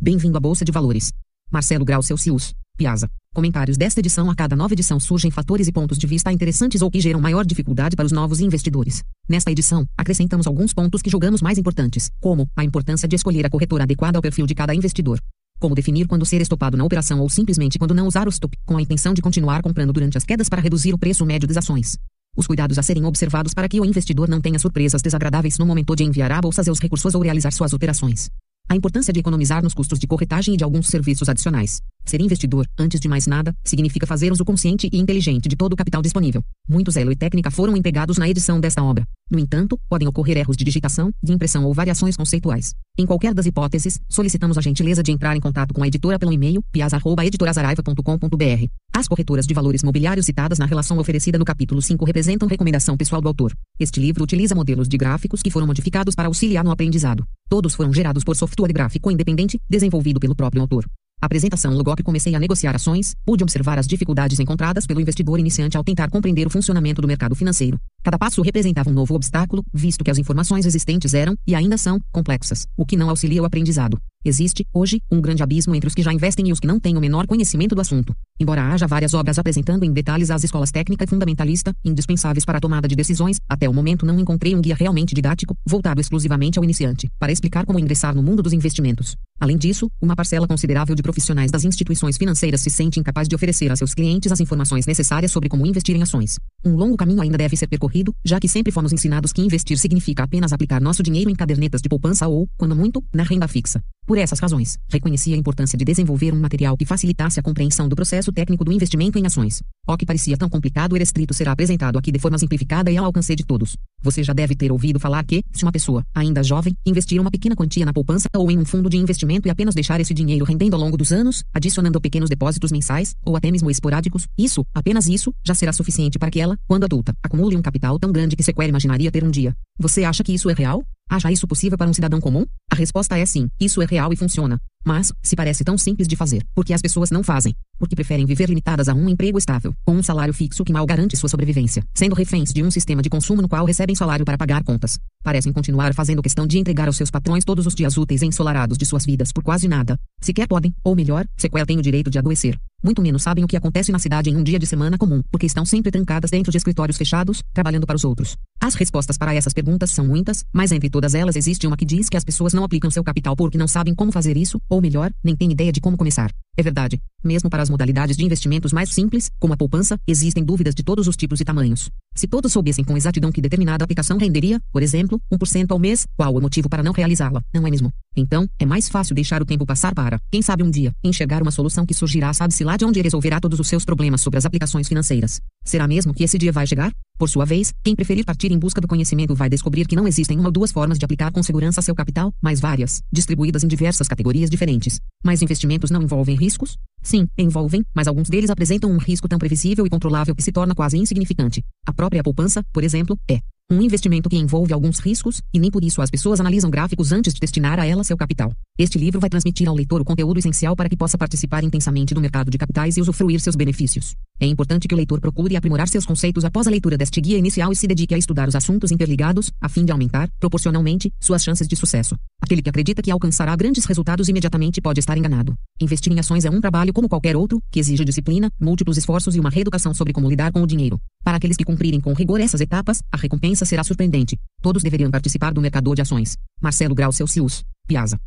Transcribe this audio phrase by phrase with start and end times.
[0.00, 1.12] Bem-vindo à Bolsa de Valores.
[1.50, 3.08] Marcelo Grau Celsius, Piazza.
[3.34, 6.88] Comentários desta edição A cada nova edição surgem fatores e pontos de vista interessantes ou
[6.88, 9.02] que geram maior dificuldade para os novos investidores.
[9.28, 13.50] Nesta edição, acrescentamos alguns pontos que julgamos mais importantes, como a importância de escolher a
[13.50, 15.20] corretora adequada ao perfil de cada investidor.
[15.58, 18.76] Como definir quando ser estopado na operação ou simplesmente quando não usar o stop, com
[18.76, 21.98] a intenção de continuar comprando durante as quedas para reduzir o preço médio das ações.
[22.36, 25.96] Os cuidados a serem observados para que o investidor não tenha surpresas desagradáveis no momento
[25.96, 28.30] de enviar à bolsa seus recursos ou realizar suas operações.
[28.70, 31.80] A importância de economizar nos custos de corretagem e de alguns serviços adicionais.
[32.08, 35.76] Ser investidor, antes de mais nada, significa fazer uso consciente e inteligente de todo o
[35.76, 36.42] capital disponível.
[36.66, 39.06] Muito zelo e técnica foram empregados na edição desta obra.
[39.30, 42.74] No entanto, podem ocorrer erros de digitação, de impressão ou variações conceituais.
[42.96, 46.32] Em qualquer das hipóteses, solicitamos a gentileza de entrar em contato com a editora pelo
[46.32, 48.66] e-mail piazza.editorazaraiva.com.br.
[48.94, 53.20] As corretoras de valores mobiliários citadas na relação oferecida no capítulo 5 representam recomendação pessoal
[53.20, 53.52] do autor.
[53.78, 57.26] Este livro utiliza modelos de gráficos que foram modificados para auxiliar no aprendizado.
[57.50, 60.86] Todos foram gerados por software gráfico independente, desenvolvido pelo próprio autor.
[61.20, 65.76] Apresentação Logo que comecei a negociar ações, pude observar as dificuldades encontradas pelo investidor iniciante
[65.76, 67.76] ao tentar compreender o funcionamento do mercado financeiro.
[68.08, 72.00] Cada passo representava um novo obstáculo, visto que as informações existentes eram, e ainda são,
[72.10, 73.98] complexas, o que não auxilia o aprendizado.
[74.24, 76.96] Existe, hoje, um grande abismo entre os que já investem e os que não têm
[76.96, 78.12] o menor conhecimento do assunto.
[78.40, 82.60] Embora haja várias obras apresentando em detalhes as escolas técnica e fundamentalista, indispensáveis para a
[82.60, 86.64] tomada de decisões, até o momento não encontrei um guia realmente didático, voltado exclusivamente ao
[86.64, 89.16] iniciante, para explicar como ingressar no mundo dos investimentos.
[89.40, 93.70] Além disso, uma parcela considerável de profissionais das instituições financeiras se sente incapaz de oferecer
[93.70, 96.38] a seus clientes as informações necessárias sobre como investir em ações.
[96.64, 100.24] Um longo caminho ainda deve ser percorrido, já que sempre fomos ensinados que investir significa
[100.24, 103.82] apenas aplicar nosso dinheiro em cadernetas de poupança ou, quando muito, na renda fixa.
[104.08, 107.94] Por essas razões, reconheci a importância de desenvolver um material que facilitasse a compreensão do
[107.94, 109.62] processo técnico do investimento em ações.
[109.86, 113.04] O que parecia tão complicado e restrito será apresentado aqui de forma simplificada e ao
[113.04, 113.76] alcance de todos.
[114.02, 117.54] Você já deve ter ouvido falar que, se uma pessoa, ainda jovem, investir uma pequena
[117.54, 120.72] quantia na poupança ou em um fundo de investimento e apenas deixar esse dinheiro rendendo
[120.72, 125.34] ao longo dos anos, adicionando pequenos depósitos mensais, ou até mesmo esporádicos, isso, apenas isso,
[125.44, 128.70] já será suficiente para que ela, quando adulta, acumule um capital tão grande que sequer
[128.70, 129.54] imaginaria ter um dia.
[129.78, 130.82] Você acha que isso é real?
[131.08, 132.44] Acha isso possível para um cidadão comum?
[132.70, 134.60] A resposta é sim, isso é real e funciona.
[134.84, 137.54] Mas, se parece tão simples de fazer, por que as pessoas não fazem?
[137.78, 141.16] Porque preferem viver limitadas a um emprego estável, com um salário fixo que mal garante
[141.16, 144.64] sua sobrevivência, sendo reféns de um sistema de consumo no qual recebem salário para pagar
[144.64, 144.98] contas.
[145.22, 148.86] Parecem continuar fazendo questão de entregar aos seus patrões todos os dias úteis ensolarados de
[148.86, 149.98] suas vidas por quase nada.
[150.20, 152.58] Sequer podem, ou melhor, sequer têm o direito de adoecer.
[152.82, 155.46] Muito menos sabem o que acontece na cidade em um dia de semana comum, porque
[155.46, 158.36] estão sempre trancadas dentro de escritórios fechados, trabalhando para os outros.
[158.60, 162.08] As respostas para essas perguntas são muitas, mas entre todas elas existe uma que diz
[162.08, 165.12] que as pessoas não aplicam seu capital porque não sabem como fazer isso, ou melhor,
[165.22, 166.32] nem têm ideia de como começar.
[166.56, 167.00] É verdade.
[167.22, 171.06] Mesmo para as modalidades de investimentos mais simples, como a poupança, existem dúvidas de todos
[171.06, 171.88] os tipos e tamanhos.
[172.16, 176.34] Se todos soubessem com exatidão que determinada aplicação renderia, por exemplo, 1% ao mês, qual
[176.34, 177.92] o motivo para não realizá-la, não é mesmo?
[178.18, 181.52] Então, é mais fácil deixar o tempo passar para, quem sabe um dia, enxergar uma
[181.52, 184.88] solução que surgirá sabe-se lá de onde resolverá todos os seus problemas sobre as aplicações
[184.88, 185.40] financeiras.
[185.64, 186.92] Será mesmo que esse dia vai chegar?
[187.16, 190.38] Por sua vez, quem preferir partir em busca do conhecimento vai descobrir que não existem
[190.38, 194.08] uma ou duas formas de aplicar com segurança seu capital, mas várias, distribuídas em diversas
[194.08, 195.00] categorias diferentes.
[195.24, 196.76] Mas investimentos não envolvem riscos?
[197.02, 200.74] Sim, envolvem, mas alguns deles apresentam um risco tão previsível e controlável que se torna
[200.74, 201.62] quase insignificante.
[201.86, 203.40] A própria poupança, por exemplo, é
[203.70, 207.34] um investimento que envolve alguns riscos, e nem por isso as pessoas analisam gráficos antes
[207.34, 208.50] de destinar a ela seu capital.
[208.78, 212.20] Este livro vai transmitir ao leitor o conteúdo essencial para que possa participar intensamente do
[212.20, 214.14] mercado de capitais e usufruir seus benefícios.
[214.38, 217.72] É importante que o leitor procure aprimorar seus conceitos após a leitura deste guia inicial
[217.72, 221.66] e se dedique a estudar os assuntos interligados, a fim de aumentar, proporcionalmente, suas chances
[221.66, 222.16] de sucesso.
[222.40, 225.56] Aquele que acredita que alcançará grandes resultados imediatamente pode estar enganado.
[225.80, 229.40] Investir em ações é um trabalho como qualquer outro, que exige disciplina, múltiplos esforços e
[229.40, 231.00] uma reeducação sobre como lidar com o dinheiro.
[231.24, 234.38] Para aqueles que cumprirem com rigor essas etapas, a recompensa será surpreendente.
[234.62, 236.36] Todos deveriam participar do mercador de ações.
[236.62, 238.20] Marcelo Grau Celsius, Piazza.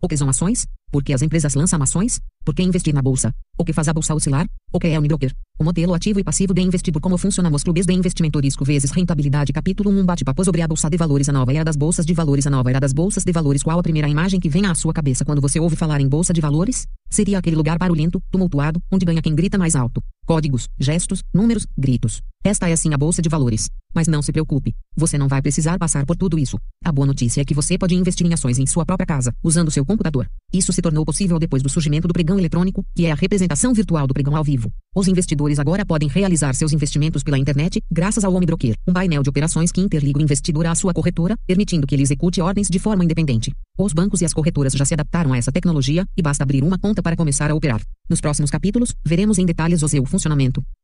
[0.00, 0.64] O que são ações?
[0.92, 2.20] Por que as empresas lançam ações?
[2.44, 3.34] Por que investir na bolsa?
[3.58, 4.46] O que faz a bolsa oscilar?
[4.72, 5.34] O que é o broker?
[5.58, 8.92] O modelo ativo e passivo de investidor como funciona os clubes de investimento risco vezes
[8.92, 12.14] rentabilidade capítulo 1 bate-papo sobre a bolsa de valores a nova era das bolsas de
[12.14, 14.74] valores a nova era das bolsas de valores qual a primeira imagem que vem à
[14.76, 16.86] sua cabeça quando você ouve falar em bolsa de valores?
[17.10, 20.00] Seria aquele lugar barulhento, tumultuado, onde ganha quem grita mais alto.
[20.28, 22.20] Códigos, gestos, números, gritos.
[22.44, 23.70] Esta é sim a bolsa de valores.
[23.94, 26.58] Mas não se preocupe, você não vai precisar passar por tudo isso.
[26.84, 29.70] A boa notícia é que você pode investir em ações em sua própria casa, usando
[29.70, 30.28] seu computador.
[30.52, 34.06] Isso se tornou possível depois do surgimento do pregão eletrônico, que é a representação virtual
[34.06, 34.70] do pregão ao vivo.
[34.94, 39.30] Os investidores agora podem realizar seus investimentos pela internet, graças ao Homebroker, um painel de
[39.30, 43.02] operações que interliga o investidor à sua corretora, permitindo que ele execute ordens de forma
[43.02, 43.50] independente.
[43.78, 46.78] Os bancos e as corretoras já se adaptaram a essa tecnologia, e basta abrir uma
[46.78, 47.80] conta conta para começar a operar.
[48.08, 50.17] Nos próximos capítulos, veremos em detalhes o seu funcionamento.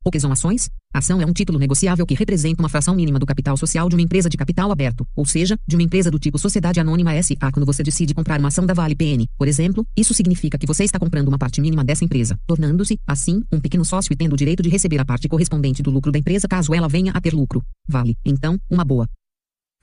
[0.04, 0.68] O que são ações?
[0.92, 4.02] Ação é um título negociável que representa uma fração mínima do capital social de uma
[4.02, 7.50] empresa de capital aberto, ou seja, de uma empresa do tipo Sociedade Anônima SA.
[7.52, 10.84] Quando você decide comprar uma ação da Vale PN, por exemplo, isso significa que você
[10.84, 14.36] está comprando uma parte mínima dessa empresa, tornando-se, assim, um pequeno sócio e tendo o
[14.36, 17.32] direito de receber a parte correspondente do lucro da empresa caso ela venha a ter
[17.34, 17.62] lucro.
[17.88, 19.08] Vale, então, uma boa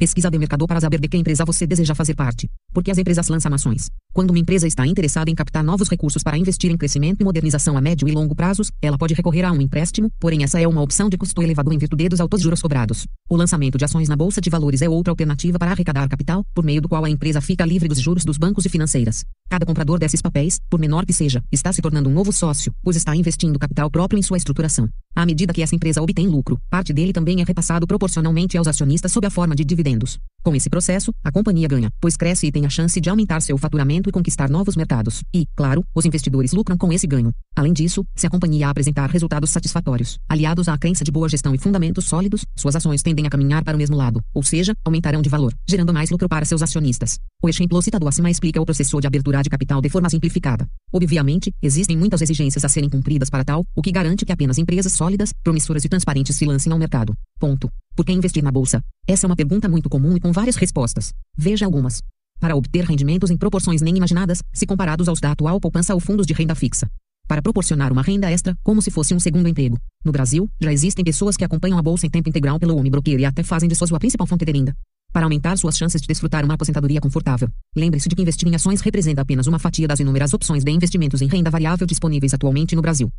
[0.02, 2.50] Pesquisa de mercado para saber de que empresa você deseja fazer parte.
[2.74, 3.88] Porque as empresas lançam ações.
[4.12, 7.78] Quando uma empresa está interessada em captar novos recursos para investir em crescimento e modernização
[7.78, 10.82] a médio e longo prazos, ela pode recorrer a um empréstimo, porém essa é uma
[10.82, 13.06] opção de custo elevado em virtude dos altos juros cobrados.
[13.30, 16.66] O lançamento de ações na bolsa de valores é outra alternativa para arrecadar capital, por
[16.66, 19.24] meio do qual a empresa fica livre dos juros dos bancos e financeiras.
[19.52, 22.96] Cada comprador desses papéis, por menor que seja, está se tornando um novo sócio, pois
[22.96, 24.88] está investindo capital próprio em sua estruturação.
[25.14, 29.12] À medida que essa empresa obtém lucro, parte dele também é repassado proporcionalmente aos acionistas
[29.12, 30.18] sob a forma de dividendos.
[30.44, 33.56] Com esse processo, a companhia ganha, pois cresce e tem a chance de aumentar seu
[33.60, 35.24] faturamento e conquistar novos mercados.
[35.32, 37.32] E, claro, os investidores lucram com esse ganho.
[37.56, 41.60] Além disso, se a companhia apresentar resultados satisfatórios, aliados à crença de boa gestão e
[41.60, 45.30] fundamentos sólidos, suas ações tendem a caminhar para o mesmo lado, ou seja, aumentarão de
[45.30, 47.20] valor, gerando mais lucro para seus acionistas.
[47.44, 50.68] O exemplo citado acima explica o processo de abertura de capital de forma simplificada.
[50.92, 54.94] Obviamente, existem muitas exigências a serem cumpridas para tal, o que garante que apenas empresas
[54.94, 57.14] sólidas, promissoras e transparentes se lancem ao mercado.
[57.40, 57.70] Ponto.
[57.96, 58.82] Por que investir na bolsa?
[59.08, 61.14] Essa é uma pergunta muito comum e com várias respostas.
[61.38, 62.02] Veja algumas.
[62.40, 66.26] Para obter rendimentos em proporções nem imaginadas, se comparados aos da atual poupança ou fundos
[66.26, 66.88] de renda fixa.
[67.28, 69.78] Para proporcionar uma renda extra, como se fosse um segundo emprego.
[70.04, 73.20] No Brasil, já existem pessoas que acompanham a bolsa em tempo integral pelo Home Broker
[73.20, 74.76] e até fazem de sua principal fonte de renda.
[75.14, 78.82] Para aumentar suas chances de desfrutar uma aposentadoria confortável, lembre-se de que investir em ações
[78.82, 82.82] representa apenas uma fatia das inúmeras opções de investimentos em renda variável disponíveis atualmente no
[82.82, 83.12] Brasil.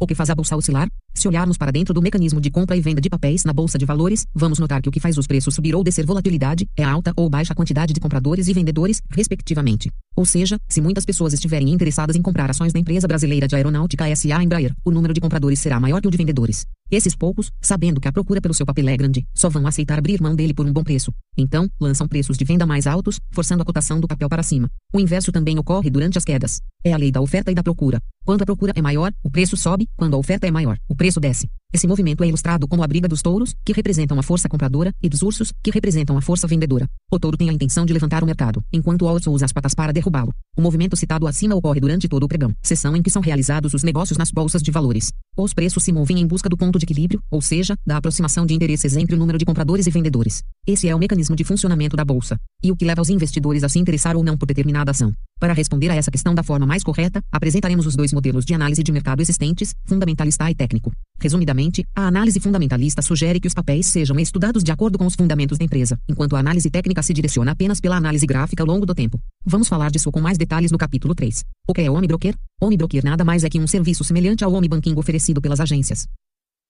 [0.00, 0.88] O que faz a bolsa oscilar?
[1.16, 3.84] Se olharmos para dentro do mecanismo de compra e venda de papéis na bolsa de
[3.84, 6.90] valores, vamos notar que o que faz os preços subir ou descer volatilidade é a
[6.90, 9.90] alta ou baixa quantidade de compradores e vendedores, respectivamente.
[10.16, 14.14] Ou seja, se muitas pessoas estiverem interessadas em comprar ações da empresa brasileira de aeronáutica
[14.14, 16.66] SA Embraer, o número de compradores será maior que o de vendedores.
[16.90, 20.20] Esses poucos, sabendo que a procura pelo seu papel é grande, só vão aceitar abrir
[20.20, 21.12] mão dele por um bom preço.
[21.36, 24.70] Então, lançam preços de venda mais altos, forçando a cotação do papel para cima.
[24.92, 26.60] O inverso também ocorre durante as quedas.
[26.84, 28.00] É a lei da oferta e da procura.
[28.24, 31.03] Quando a procura é maior, o preço sobe, quando a oferta é maior, o preço
[31.20, 31.48] desce.
[31.72, 35.08] Esse movimento é ilustrado como a briga dos touros, que representam a força compradora, e
[35.08, 36.88] dos ursos, que representam a força vendedora.
[37.10, 39.74] O touro tem a intenção de levantar o mercado, enquanto o urso usa as patas
[39.74, 40.32] para derrubá-lo.
[40.56, 43.82] O movimento citado acima ocorre durante todo o pregão, sessão em que são realizados os
[43.82, 45.12] negócios nas bolsas de valores.
[45.36, 48.54] Os preços se movem em busca do ponto de equilíbrio, ou seja, da aproximação de
[48.54, 50.44] interesses entre o número de compradores e vendedores.
[50.64, 53.68] Esse é o mecanismo de funcionamento da bolsa, e o que leva os investidores a
[53.68, 55.12] se interessar ou não por determinada ação.
[55.40, 58.82] Para responder a essa questão da forma mais correta, apresentaremos os dois modelos de análise
[58.82, 60.92] de mercado existentes, fundamentalista e técnico.
[61.20, 65.58] Resumidamente, a análise fundamentalista sugere que os papéis sejam estudados de acordo com os fundamentos
[65.58, 68.94] da empresa, enquanto a análise técnica se direciona apenas pela análise gráfica ao longo do
[68.94, 69.18] tempo.
[69.44, 71.44] Vamos falar disso com mais detalhes no capítulo 3.
[71.66, 72.34] O que é o Home Broker?
[72.60, 76.06] Home Broker nada mais é que um serviço semelhante ao Home Banking oferecido pelas agências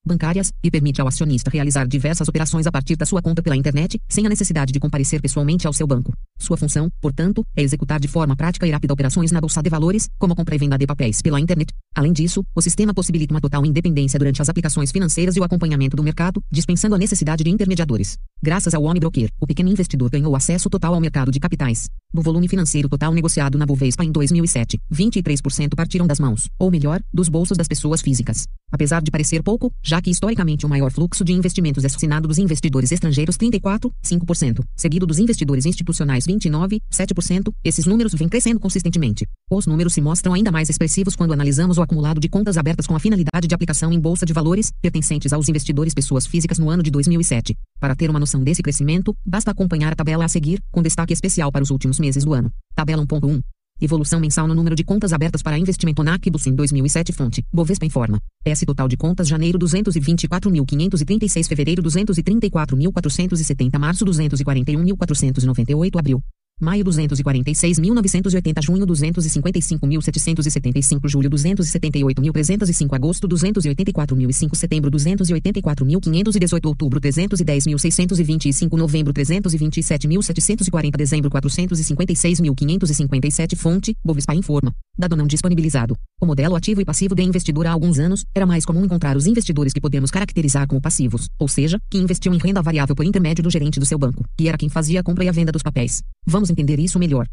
[0.07, 3.99] bancárias, e permite ao acionista realizar diversas operações a partir da sua conta pela internet,
[4.09, 6.13] sem a necessidade de comparecer pessoalmente ao seu banco.
[6.39, 10.09] Sua função, portanto, é executar de forma prática e rápida operações na bolsa de valores,
[10.19, 11.73] como compra e venda de papéis pela internet.
[11.95, 15.97] Além disso, o sistema possibilita uma total independência durante as aplicações financeiras e o acompanhamento
[15.97, 18.19] do mercado, dispensando a necessidade de intermediadores.
[18.43, 21.89] Graças ao Home Broker, o pequeno investidor ganhou acesso total ao mercado de capitais.
[22.13, 27.01] Do volume financeiro total negociado na Bovespa em 2007, 23% partiram das mãos, ou melhor,
[27.13, 28.47] dos bolsos das pessoas físicas.
[28.71, 32.39] Apesar de parecer pouco, já que historicamente o maior fluxo de investimentos é assinado dos
[32.39, 39.27] investidores estrangeiros 34,5%, seguido dos investidores institucionais 29,7%, esses números vêm crescendo consistentemente.
[39.51, 42.97] Os números se mostram ainda mais expressivos quando analisamos o acumulado de contas abertas com
[42.97, 46.83] a finalidade de aplicação em bolsa de valores, pertencentes aos investidores pessoas físicas no ano
[46.83, 47.57] de 2007.
[47.81, 51.53] Para ter uma noção desse crescimento, basta acompanhar a tabela a seguir, com destaque especial
[51.53, 52.51] para os últimos meses do ano.
[52.75, 53.43] Tabela 1.1.
[53.81, 57.85] Evolução mensal no número de contas abertas para investimento na Aquibus em 2007 Fonte, Bovespa
[57.85, 58.21] informa.
[58.45, 66.23] S total de contas janeiro 224.536 fevereiro 234.470 março 241.498 abril.
[66.61, 81.29] Maio 246.980 Junho 255.775 Julho 278.305 Agosto 284.005 Setembro 284.518 Outubro 310.625 Novembro 327.740 Dezembro
[81.31, 84.73] 456.557 Fonte, Bovespa informa.
[84.97, 85.97] Dado não disponibilizado.
[86.21, 89.27] O modelo ativo e passivo de investidor há alguns anos, era mais comum encontrar os
[89.27, 93.43] investidores que podemos caracterizar como passivos, ou seja, que investiam em renda variável por intermédio
[93.43, 95.63] do gerente do seu banco, que era quem fazia a compra e a venda dos
[95.63, 96.01] papéis.
[96.25, 97.27] Vamos Vamos entender isso melhor.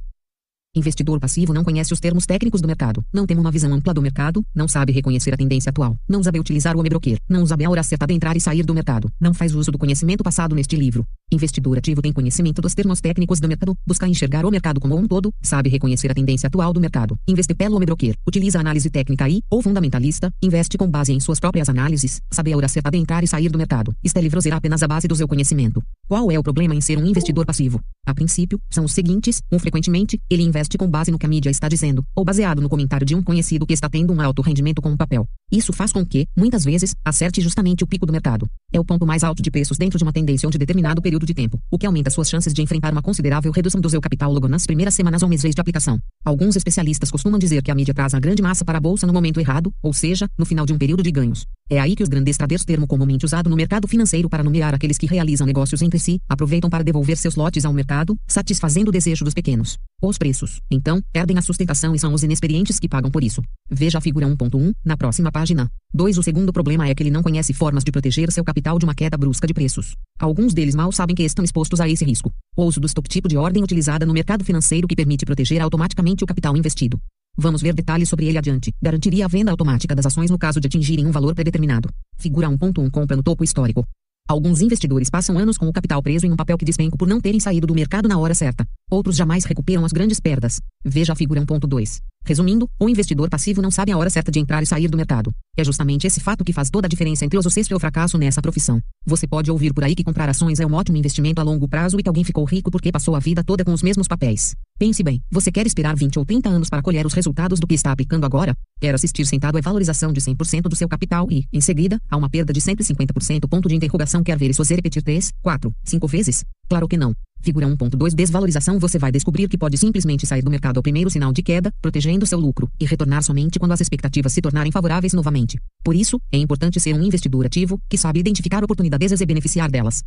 [0.73, 4.01] Investidor passivo não conhece os termos técnicos do mercado, não tem uma visão ampla do
[4.01, 7.69] mercado, não sabe reconhecer a tendência atual, não sabe utilizar o e-broker, não sabe a
[7.69, 10.77] hora certa de entrar e sair do mercado, não faz uso do conhecimento passado neste
[10.77, 11.05] livro.
[11.33, 15.07] Investidor ativo tem conhecimento dos termos técnicos do mercado, busca enxergar o mercado como um
[15.07, 17.17] todo, sabe reconhecer a tendência atual do mercado.
[17.25, 21.69] Investe pelo broker, utiliza análise técnica e, ou fundamentalista, investe com base em suas próprias
[21.69, 23.95] análises, sabe a hora certa de entrar e sair do mercado.
[24.03, 25.81] Está livre será apenas a base do seu conhecimento.
[26.05, 27.79] Qual é o problema em ser um investidor passivo?
[28.05, 31.49] A princípio, são os seguintes: um frequentemente, ele investe com base no que a mídia
[31.49, 34.81] está dizendo, ou baseado no comentário de um conhecido que está tendo um alto rendimento
[34.81, 35.25] com um papel.
[35.49, 38.47] Isso faz com que, muitas vezes, acerte justamente o pico do mercado.
[38.73, 41.33] É o ponto mais alto de preços dentro de uma tendência onde determinado período de
[41.33, 44.47] tempo, o que aumenta suas chances de enfrentar uma considerável redução do seu capital logo
[44.47, 45.99] nas primeiras semanas ou meses de aplicação.
[46.23, 49.13] Alguns especialistas costumam dizer que a mídia traz a grande massa para a bolsa no
[49.13, 51.45] momento errado, ou seja, no final de um período de ganhos.
[51.71, 54.97] É aí que os grandes traders, termo comumente usado no mercado financeiro para nomear aqueles
[54.97, 59.23] que realizam negócios entre si, aproveitam para devolver seus lotes ao mercado, satisfazendo o desejo
[59.23, 59.79] dos pequenos.
[60.01, 63.41] Os preços, então, perdem a sustentação e são os inexperientes que pagam por isso.
[63.69, 65.71] Veja a figura 1.1 na próxima página.
[65.93, 66.17] 2.
[66.17, 68.93] O segundo problema é que ele não conhece formas de proteger seu capital de uma
[68.93, 69.95] queda brusca de preços.
[70.19, 72.33] Alguns deles mal sabem que estão expostos a esse risco.
[72.57, 76.21] O uso do stop tipo de ordem utilizada no mercado financeiro que permite proteger automaticamente
[76.21, 76.99] o capital investido.
[77.37, 78.73] Vamos ver detalhes sobre ele adiante.
[78.81, 81.89] Garantiria a venda automática das ações no caso de atingirem um valor predeterminado.
[82.17, 83.87] Figura 1.1 Compra no topo histórico.
[84.27, 87.19] Alguns investidores passam anos com o capital preso em um papel que despenca por não
[87.19, 88.65] terem saído do mercado na hora certa.
[88.91, 90.59] Outros jamais recuperam as grandes perdas.
[90.83, 92.01] Veja a figura 1.2.
[92.25, 95.31] Resumindo, o investidor passivo não sabe a hora certa de entrar e sair do mercado.
[95.57, 98.17] É justamente esse fato que faz toda a diferença entre o sucesso e o fracasso
[98.17, 98.81] nessa profissão.
[99.05, 101.97] Você pode ouvir por aí que comprar ações é um ótimo investimento a longo prazo
[101.97, 104.55] e que alguém ficou rico porque passou a vida toda com os mesmos papéis.
[104.77, 107.75] Pense bem, você quer esperar 20 ou 30 anos para colher os resultados do que
[107.75, 108.53] está aplicando agora?
[108.81, 112.29] Quer assistir sentado à valorização de 100% do seu capital e, em seguida, a uma
[112.29, 113.47] perda de 150%?
[113.49, 116.43] Ponto de interrogação quer ver isso repetir 3, 4, 5 vezes?
[116.67, 117.15] Claro que não.
[117.41, 121.33] Figura 1.2 Desvalorização Você vai descobrir que pode simplesmente sair do mercado ao primeiro sinal
[121.33, 125.57] de queda, protegendo seu lucro, e retornar somente quando as expectativas se tornarem favoráveis novamente.
[125.83, 130.03] Por isso, é importante ser um investidor ativo, que sabe identificar oportunidades e beneficiar delas.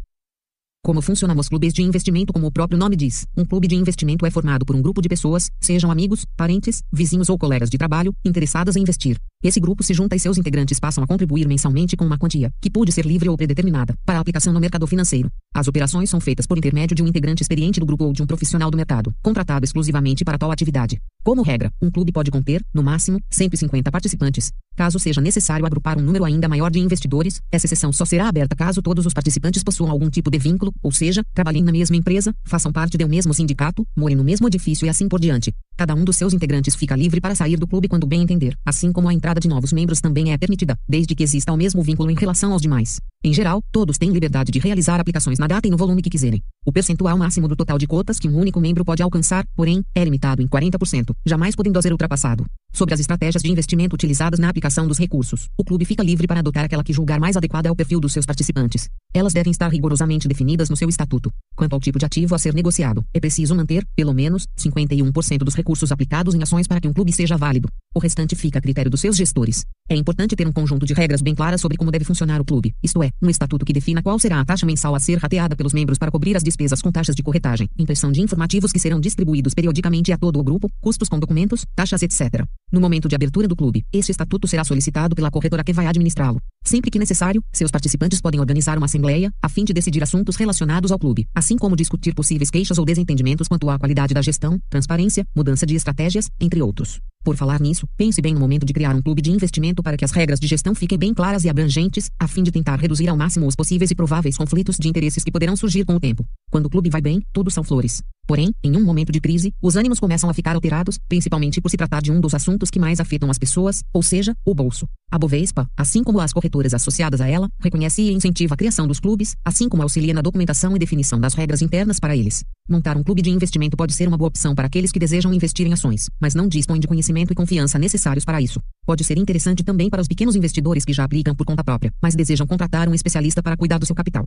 [0.84, 4.26] Como funcionam os clubes de investimento como o próprio nome diz, um clube de investimento
[4.26, 8.14] é formado por um grupo de pessoas, sejam amigos, parentes, vizinhos ou colegas de trabalho,
[8.22, 9.16] interessadas em investir.
[9.42, 12.70] Esse grupo se junta e seus integrantes passam a contribuir mensalmente com uma quantia, que
[12.70, 15.30] pode ser livre ou predeterminada, para aplicação no mercado financeiro.
[15.54, 18.26] As operações são feitas por intermédio de um integrante experiente do grupo ou de um
[18.26, 21.00] profissional do mercado, contratado exclusivamente para tal atividade.
[21.22, 24.50] Como regra, um clube pode conter, no máximo, 150 participantes.
[24.76, 28.56] Caso seja necessário agrupar um número ainda maior de investidores, essa sessão só será aberta
[28.56, 32.34] caso todos os participantes possuam algum tipo de vínculo, ou seja, trabalhem na mesma empresa,
[32.44, 35.52] façam parte de um mesmo sindicato, morem no mesmo edifício e assim por diante.
[35.76, 38.92] Cada um dos seus integrantes fica livre para sair do clube quando bem entender, assim
[38.92, 42.10] como a entrada de novos membros também é permitida, desde que exista o mesmo vínculo
[42.10, 43.00] em relação aos demais.
[43.22, 46.42] Em geral, todos têm liberdade de realizar aplicações na data e no volume que quiserem.
[46.64, 50.02] O percentual máximo do total de cotas que um único membro pode alcançar, porém, é
[50.02, 52.46] limitado em 40%, jamais podendo ser ultrapassado.
[52.72, 56.40] Sobre as estratégias de investimento utilizadas na aplicação dos recursos, o clube fica livre para
[56.40, 58.88] adotar aquela que julgar mais adequada ao perfil dos seus participantes.
[59.12, 61.30] Elas devem estar rigorosamente definidas no seu estatuto.
[61.54, 65.54] Quanto ao tipo de ativo a ser negociado, é preciso manter, pelo menos, 51% dos
[65.54, 67.68] recursos aplicados em ações para que um clube seja válido.
[67.94, 69.64] O restante fica a critério dos seus gestores.
[69.86, 72.74] É importante ter um conjunto de regras bem claras sobre como deve funcionar o clube,
[72.82, 75.74] isto é, um estatuto que defina qual será a taxa mensal a ser rateada pelos
[75.74, 79.52] membros para cobrir as despesas com taxas de corretagem, impressão de informativos que serão distribuídos
[79.52, 82.46] periodicamente a todo o grupo, custos com documentos, taxas, etc.
[82.74, 86.40] No momento de abertura do clube, este estatuto será solicitado pela corretora que vai administrá-lo.
[86.64, 90.90] Sempre que necessário, seus participantes podem organizar uma assembleia, a fim de decidir assuntos relacionados
[90.90, 95.24] ao clube, assim como discutir possíveis queixas ou desentendimentos quanto à qualidade da gestão, transparência,
[95.36, 96.98] mudança de estratégias, entre outros.
[97.24, 100.04] Por falar nisso, pense bem no momento de criar um clube de investimento para que
[100.04, 103.16] as regras de gestão fiquem bem claras e abrangentes, a fim de tentar reduzir ao
[103.16, 106.26] máximo os possíveis e prováveis conflitos de interesses que poderão surgir com o tempo.
[106.54, 108.00] Quando o clube vai bem, tudo são flores.
[108.28, 111.76] Porém, em um momento de crise, os ânimos começam a ficar alterados, principalmente por se
[111.76, 114.86] tratar de um dos assuntos que mais afetam as pessoas, ou seja, o bolso.
[115.10, 119.00] A Bovespa, assim como as corretoras associadas a ela, reconhece e incentiva a criação dos
[119.00, 122.44] clubes, assim como auxilia na documentação e definição das regras internas para eles.
[122.70, 125.66] Montar um clube de investimento pode ser uma boa opção para aqueles que desejam investir
[125.66, 128.60] em ações, mas não dispõem de conhecimento e confiança necessários para isso.
[128.86, 132.14] Pode ser interessante também para os pequenos investidores que já aplicam por conta própria, mas
[132.14, 134.24] desejam contratar um especialista para cuidar do seu capital.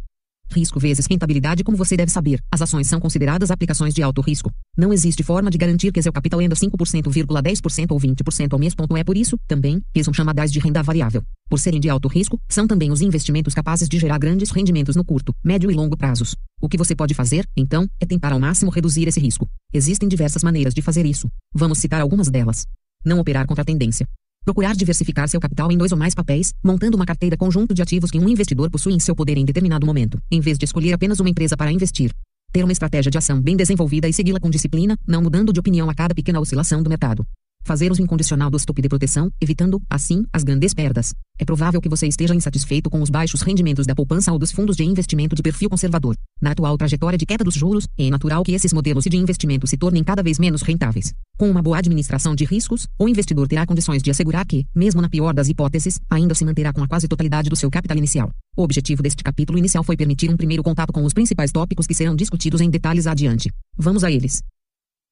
[0.49, 4.51] Risco vezes rentabilidade Como você deve saber, as ações são consideradas aplicações de alto risco.
[4.77, 8.73] Não existe forma de garantir que seu capital renda 5%,10% ou 20% ao mês.
[8.97, 11.23] É por isso, também, que são chamadas de renda variável.
[11.49, 15.03] Por serem de alto risco, são também os investimentos capazes de gerar grandes rendimentos no
[15.03, 16.35] curto, médio e longo prazos.
[16.61, 19.47] O que você pode fazer, então, é tentar ao máximo reduzir esse risco.
[19.73, 21.29] Existem diversas maneiras de fazer isso.
[21.53, 22.65] Vamos citar algumas delas.
[23.05, 24.07] Não operar contra a tendência.
[24.47, 28.09] Procurar diversificar seu capital em dois ou mais papéis, montando uma carteira conjunto de ativos
[28.09, 31.19] que um investidor possui em seu poder em determinado momento, em vez de escolher apenas
[31.19, 32.13] uma empresa para investir.
[32.53, 35.89] Ter uma estratégia de ação bem desenvolvida e segui-la com disciplina, não mudando de opinião
[35.89, 37.27] a cada pequena oscilação do mercado.
[37.67, 41.13] Fazer uso incondicional do stop de proteção, evitando, assim, as grandes perdas.
[41.37, 44.75] É provável que você esteja insatisfeito com os baixos rendimentos da poupança ou dos fundos
[44.75, 46.15] de investimento de perfil conservador.
[46.41, 49.77] Na atual trajetória de queda dos juros, é natural que esses modelos de investimento se
[49.77, 51.13] tornem cada vez menos rentáveis.
[51.37, 55.09] Com uma boa administração de riscos, o investidor terá condições de assegurar que, mesmo na
[55.09, 58.31] pior das hipóteses, ainda se manterá com a quase totalidade do seu capital inicial.
[58.55, 61.93] O objetivo deste capítulo inicial foi permitir um primeiro contato com os principais tópicos que
[61.93, 63.51] serão discutidos em detalhes adiante.
[63.77, 64.41] Vamos a eles.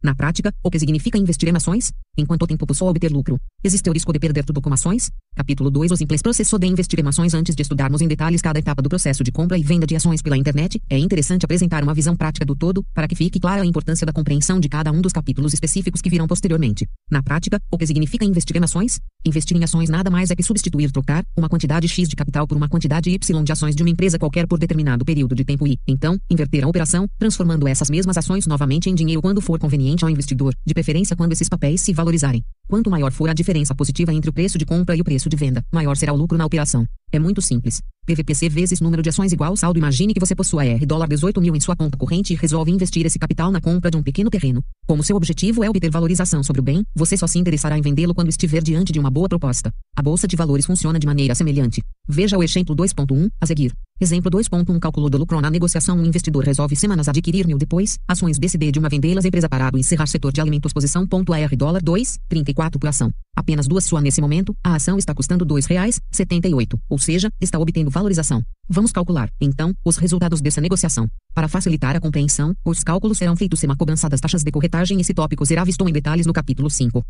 [0.01, 1.91] Na prática, o que significa investir em ações?
[2.17, 3.37] Em quanto tempo possui obter lucro?
[3.61, 5.11] Existe o risco de perder tudo com ações?
[5.35, 8.57] Capítulo 2 O simples processo de investir em ações Antes de estudarmos em detalhes cada
[8.57, 11.93] etapa do processo de compra e venda de ações pela internet, é interessante apresentar uma
[11.93, 15.01] visão prática do todo, para que fique clara a importância da compreensão de cada um
[15.01, 16.87] dos capítulos específicos que virão posteriormente.
[17.11, 19.01] Na prática, o que significa investir em ações?
[19.25, 22.55] Investir em ações nada mais é que substituir trocar uma quantidade X de capital por
[22.55, 25.77] uma quantidade Y de ações de uma empresa qualquer por determinado período de tempo e,
[25.85, 30.09] então, inverter a operação, transformando essas mesmas ações novamente em dinheiro quando for conveniente ao
[30.09, 32.43] investidor, de preferência quando esses papéis se valorizarem.
[32.67, 35.35] Quanto maior for a diferença positiva entre o preço de compra e o preço de
[35.35, 36.87] venda, maior será o lucro na operação.
[37.11, 37.81] É muito simples.
[38.05, 39.79] PVPC vezes número de ações igual saldo.
[39.79, 43.17] Imagine que você possua R$ 18 mil em sua conta corrente e resolve investir esse
[43.17, 44.63] capital na compra de um pequeno terreno.
[44.85, 48.13] Como seu objetivo é obter valorização sobre o bem, você só se interessará em vendê-lo
[48.13, 49.71] quando estiver diante de uma boa proposta.
[49.95, 51.81] A bolsa de valores funciona de maneira semelhante.
[52.07, 53.73] Veja o exemplo 2.1 a seguir.
[53.99, 55.97] Exemplo 2.1 Cálculo do lucro na negociação.
[55.97, 60.05] Um investidor resolve semanas adquirir mil depois, ações BCD de uma vendê-las empresa parado encerrar
[60.05, 63.09] setor de alimentos posição ponto AR dólar 2, 34 por ação.
[63.35, 67.89] Apenas duas sua nesse momento, a ação está custando R$ 2,78, ou seja, está obtendo
[67.89, 68.43] valorização.
[68.67, 71.07] Vamos calcular, então, os resultados dessa negociação.
[71.33, 74.99] Para facilitar a compreensão, os cálculos serão feitos sem a cobrança das taxas de corretagem.
[74.99, 77.05] Esse tópico será visto em detalhes no capítulo 5.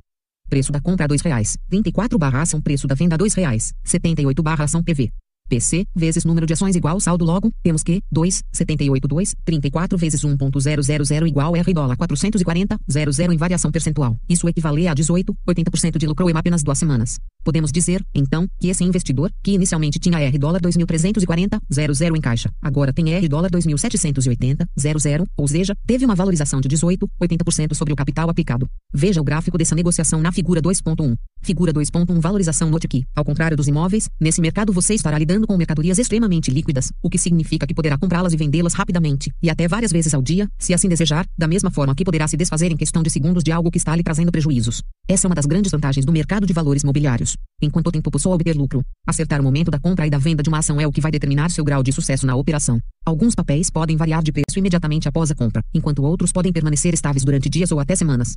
[0.50, 5.12] Preço da compra R$ 2,24 barra ação Preço da venda R$ 2,78 barra ação PV.
[5.48, 10.22] PC, vezes número de ações igual saldo logo, temos que, 2, 78 2, 34 vezes
[10.22, 14.18] 1.000 igual R dólar 440, 00 em variação percentual.
[14.28, 17.20] Isso equivale a 18, 80% de lucro em apenas duas semanas.
[17.46, 22.50] Podemos dizer, então, que esse investidor, que inicialmente tinha R dólar 2.340, 00 em caixa,
[22.60, 27.94] agora tem R dólar 2.780, 00, ou seja, teve uma valorização de 18, 80% sobre
[27.94, 28.68] o capital aplicado.
[28.92, 31.16] Veja o gráfico dessa negociação na figura 2.1.
[31.44, 35.56] Figura 2.1 Valorização Note que, ao contrário dos imóveis, nesse mercado você estará lidando com
[35.56, 39.92] mercadorias extremamente líquidas, o que significa que poderá comprá-las e vendê-las rapidamente, e até várias
[39.92, 43.04] vezes ao dia, se assim desejar, da mesma forma que poderá se desfazer em questão
[43.04, 44.82] de segundos de algo que está lhe trazendo prejuízos.
[45.08, 47.35] Essa é uma das grandes vantagens do mercado de valores mobiliários.
[47.62, 50.50] Enquanto o tempo possui obter lucro, acertar o momento da compra e da venda de
[50.50, 52.80] uma ação é o que vai determinar seu grau de sucesso na operação.
[53.06, 57.24] Alguns papéis podem variar de preço imediatamente após a compra, enquanto outros podem permanecer estáveis
[57.24, 58.36] durante dias ou até semanas.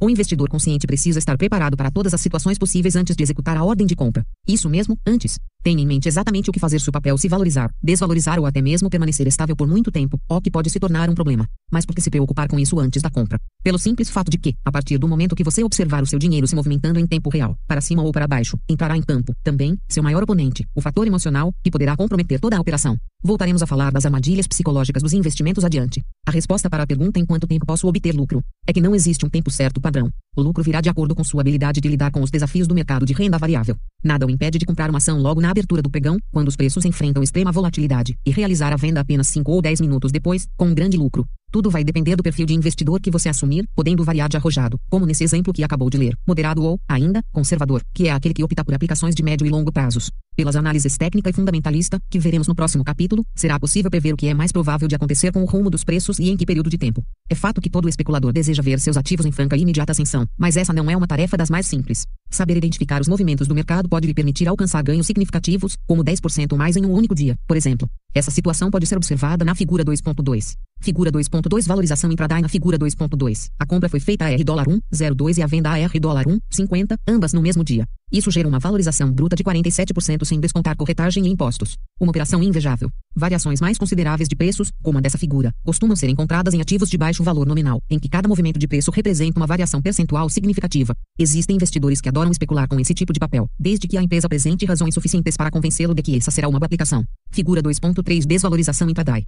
[0.00, 3.64] O investidor consciente precisa estar preparado para todas as situações possíveis antes de executar a
[3.64, 4.24] ordem de compra.
[4.48, 5.38] Isso mesmo, antes.
[5.62, 8.62] Tenha em mente exatamente o que fazer se o papel se valorizar, desvalorizar ou até
[8.62, 11.46] mesmo permanecer estável por muito tempo, o que pode se tornar um problema.
[11.70, 13.38] Mas por que se preocupar com isso antes da compra?
[13.62, 16.46] Pelo simples fato de que, a partir do momento que você observar o seu dinheiro
[16.46, 20.02] se movimentando em tempo real, para cima ou para baixo, entrará em campo, também, seu
[20.02, 22.96] maior oponente, o fator emocional, que poderá comprometer toda a operação.
[23.22, 26.02] Voltaremos a falar das armadilhas psicológicas dos investimentos adiante.
[26.26, 29.26] A resposta para a pergunta em quanto tempo posso obter lucro é que não existe
[29.26, 30.10] um tempo certo padrão.
[30.34, 33.04] O lucro virá de acordo com sua habilidade de lidar com os desafios do mercado
[33.04, 33.76] de renda variável.
[34.02, 36.84] Nada o impede de comprar uma ação logo na abertura do pregão, quando os preços
[36.84, 40.74] enfrentam extrema volatilidade, e realizar a venda apenas 5 ou 10 minutos depois, com um
[40.74, 41.26] grande lucro.
[41.52, 45.04] Tudo vai depender do perfil de investidor que você assumir, podendo variar de arrojado, como
[45.04, 48.64] nesse exemplo que acabou de ler, moderado ou, ainda, conservador, que é aquele que opta
[48.64, 50.12] por aplicações de médio e longo prazos.
[50.36, 54.28] Pelas análises técnica e fundamentalista, que veremos no próximo capítulo, será possível prever o que
[54.28, 56.78] é mais provável de acontecer com o rumo dos preços e em que período de
[56.78, 57.02] tempo.
[57.28, 60.56] É fato que todo especulador deseja ver seus ativos em franca e imediata ascensão, mas
[60.56, 62.06] essa não é uma tarefa das mais simples.
[62.30, 66.76] Saber identificar os movimentos do mercado pode lhe permitir alcançar ganhos significativos, como 10% mais
[66.76, 67.88] em um único dia, por exemplo.
[68.14, 70.54] Essa situação pode ser observada na figura 2.2.
[70.80, 73.50] Figura 2.2 Valorização intraday na figura 2.2.
[73.58, 76.96] A compra foi feita a R dólar 1,02 e a venda a R dólar 1,50,
[77.06, 77.86] ambas no mesmo dia.
[78.10, 81.76] Isso gera uma valorização bruta de 47% sem descontar corretagem e impostos.
[82.00, 82.90] Uma operação invejável.
[83.14, 86.96] Variações mais consideráveis de preços, como a dessa figura, costumam ser encontradas em ativos de
[86.96, 90.96] baixo valor nominal, em que cada movimento de preço representa uma variação percentual significativa.
[91.18, 94.64] Existem investidores que adoram especular com esse tipo de papel, desde que a empresa apresente
[94.64, 97.04] razões suficientes para convencê-lo de que essa será uma boa aplicação.
[97.30, 99.26] Figura 2.3 Desvalorização intraday.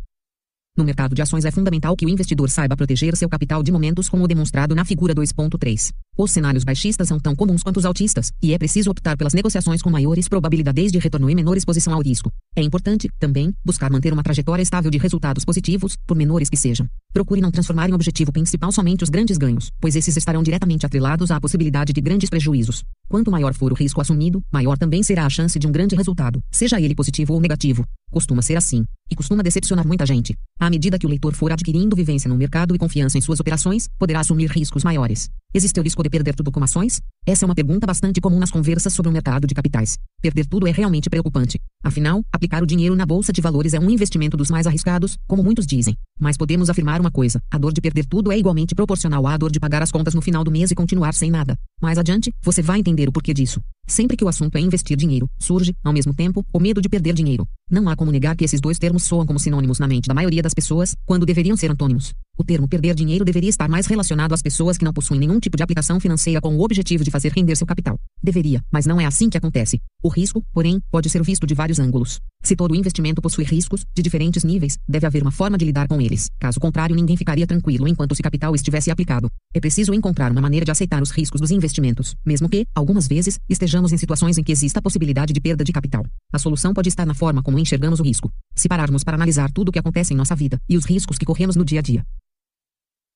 [0.75, 4.09] No mercado de ações é fundamental que o investidor saiba proteger seu capital de momentos
[4.09, 5.93] como demonstrado na figura 2.3.
[6.17, 9.83] Os cenários baixistas são tão comuns quanto os altistas, e é preciso optar pelas negociações
[9.83, 12.33] com maiores probabilidades de retorno e menor exposição ao risco.
[12.57, 16.89] É importante, também, buscar manter uma trajetória estável de resultados positivos, por menores que sejam.
[17.13, 21.31] Procure não transformar em objetivo principal somente os grandes ganhos, pois esses estarão diretamente atrelados
[21.31, 22.83] à possibilidade de grandes prejuízos.
[23.07, 26.43] Quanto maior for o risco assumido, maior também será a chance de um grande resultado,
[26.51, 27.85] seja ele positivo ou negativo.
[28.11, 30.35] Costuma ser assim, e costuma decepcionar muita gente.
[30.59, 33.89] À medida que o leitor for adquirindo vivência no mercado e confiança em suas operações,
[33.99, 35.29] poderá assumir riscos maiores.
[35.55, 37.03] Existe o risco de perder tudo com ações?
[37.27, 39.99] Essa é uma pergunta bastante comum nas conversas sobre o mercado de capitais.
[40.23, 41.61] Perder tudo é realmente preocupante.
[41.85, 45.43] Afinal, aplicar o dinheiro na bolsa de valores é um investimento dos mais arriscados, como
[45.43, 45.95] muitos dizem.
[46.19, 49.53] Mas podemos afirmar uma coisa: a dor de perder tudo é igualmente proporcional à dor
[49.53, 51.59] de pagar as contas no final do mês e continuar sem nada.
[51.83, 53.61] Mais adiante, você vai entender o porquê disso.
[53.87, 57.13] Sempre que o assunto é investir dinheiro, surge, ao mesmo tempo, o medo de perder
[57.13, 57.47] dinheiro.
[57.71, 60.43] Não há como negar que esses dois termos soam como sinônimos na mente da maioria
[60.43, 62.15] das pessoas, quando deveriam ser antônimos.
[62.43, 65.57] O termo perder dinheiro deveria estar mais relacionado às pessoas que não possuem nenhum tipo
[65.57, 67.97] de aplicação financeira com o objetivo de fazer render seu capital.
[68.21, 69.79] Deveria, mas não é assim que acontece.
[70.03, 72.19] O risco, porém, pode ser visto de vários ângulos.
[72.43, 76.01] Se todo investimento possui riscos, de diferentes níveis, deve haver uma forma de lidar com
[76.01, 76.31] eles.
[76.41, 79.31] Caso contrário, ninguém ficaria tranquilo enquanto esse capital estivesse aplicado.
[79.55, 83.39] É preciso encontrar uma maneira de aceitar os riscos dos investimentos, mesmo que, algumas vezes,
[83.49, 86.05] estejamos em situações em que exista a possibilidade de perda de capital.
[86.33, 88.29] A solução pode estar na forma como enxergamos o risco.
[88.57, 91.25] Se pararmos para analisar tudo o que acontece em nossa vida e os riscos que
[91.25, 92.05] corremos no dia a dia,